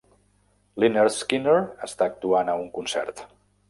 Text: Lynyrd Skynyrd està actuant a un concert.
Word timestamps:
Lynyrd 0.85 1.15
Skynyrd 1.17 1.87
està 1.91 2.11
actuant 2.13 2.53
a 2.57 2.61
un 2.67 2.71
concert. 2.81 3.29